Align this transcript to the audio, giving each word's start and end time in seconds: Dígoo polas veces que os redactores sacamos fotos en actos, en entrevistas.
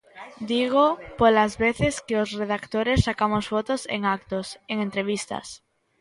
Dígoo 0.51 0.91
polas 1.19 1.53
veces 1.65 1.93
que 2.07 2.15
os 2.23 2.29
redactores 2.41 3.03
sacamos 3.07 3.45
fotos 3.53 3.81
en 3.95 4.01
actos, 4.17 4.47
en 4.71 4.77
entrevistas. 4.87 5.47